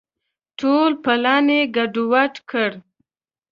ټول 0.59 0.91
پلان 1.03 1.45
یې 1.55 1.61
ګډ 1.75 1.93
وډ 2.11 2.35
کړ. 2.49 2.71